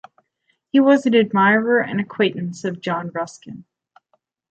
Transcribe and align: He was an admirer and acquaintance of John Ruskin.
He 0.71 0.79
was 0.79 1.05
an 1.05 1.13
admirer 1.13 1.79
and 1.79 2.01
acquaintance 2.01 2.63
of 2.63 2.81
John 2.81 3.11
Ruskin. 3.13 3.65